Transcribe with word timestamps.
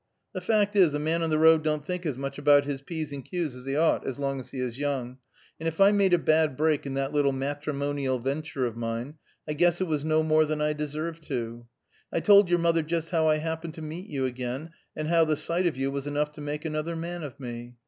The 0.33 0.41
fact 0.41 0.75
is, 0.75 0.95
a 0.95 0.99
man 0.99 1.21
on 1.21 1.29
the 1.29 1.37
road 1.37 1.63
don't 1.63 1.85
think 1.85 2.07
as 2.07 2.17
much 2.17 2.39
about 2.39 2.65
his 2.65 2.81
p's 2.81 3.11
and 3.11 3.23
q's 3.23 3.55
as 3.55 3.65
he 3.65 3.75
ought 3.75 4.03
as 4.03 4.17
long 4.17 4.39
as 4.39 4.49
he 4.49 4.59
is 4.59 4.79
young, 4.79 5.19
and 5.59 5.67
if 5.67 5.79
I 5.79 5.91
made 5.91 6.11
a 6.15 6.17
bad 6.17 6.57
break 6.57 6.87
in 6.87 6.95
that 6.95 7.13
little 7.13 7.31
matrimonial 7.31 8.17
venture 8.17 8.65
of 8.65 8.75
mine, 8.75 9.19
I 9.47 9.53
guess 9.53 9.79
it 9.79 9.83
was 9.85 10.03
no 10.03 10.23
more 10.23 10.43
than 10.45 10.59
I 10.59 10.73
deserved 10.73 11.21
to. 11.25 11.67
I 12.11 12.19
told 12.19 12.49
your 12.49 12.57
mother 12.57 12.81
just 12.81 13.11
how 13.11 13.27
I 13.27 13.37
happened 13.37 13.75
to 13.75 13.83
meet 13.83 14.07
you 14.07 14.25
again, 14.25 14.71
and 14.95 15.07
how 15.07 15.23
the 15.23 15.35
sight 15.37 15.67
of 15.67 15.77
you 15.77 15.91
was 15.91 16.07
enough 16.07 16.31
to 16.31 16.41
make 16.41 16.65
another 16.65 16.95
man 16.95 17.21
of 17.21 17.39
me. 17.39 17.75